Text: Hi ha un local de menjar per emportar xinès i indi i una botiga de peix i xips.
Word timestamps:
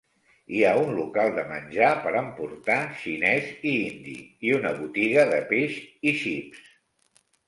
Hi 0.53 0.61
ha 0.67 0.69
un 0.83 0.87
local 0.99 1.27
de 1.33 1.41
menjar 1.49 1.89
per 2.05 2.13
emportar 2.21 2.77
xinès 3.01 3.51
i 3.73 3.73
indi 3.89 4.15
i 4.49 4.55
una 4.61 4.71
botiga 4.79 5.27
de 5.35 5.43
peix 5.53 5.77
i 6.13 6.15
xips. 6.23 6.65